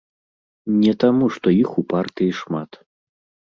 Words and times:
Не 0.83 0.93
таму, 1.03 1.29
што 1.37 1.47
іх 1.61 1.77
у 1.85 1.87
партыі 1.95 2.35
шмат. 2.41 2.85